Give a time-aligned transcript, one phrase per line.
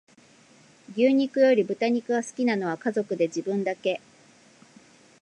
[0.95, 4.01] 牛肉より豚肉が好きなのは家族で自分だけ